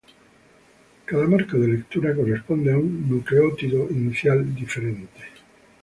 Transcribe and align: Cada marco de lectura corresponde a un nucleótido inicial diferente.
Cada 1.05 1.27
marco 1.27 1.59
de 1.59 1.67
lectura 1.67 2.15
corresponde 2.15 2.71
a 2.73 2.77
un 2.79 3.07
nucleótido 3.07 3.87
inicial 3.91 4.55
diferente. 4.55 5.19